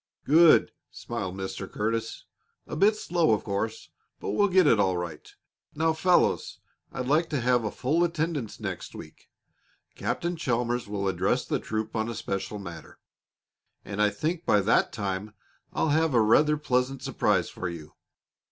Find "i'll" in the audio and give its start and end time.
15.71-15.89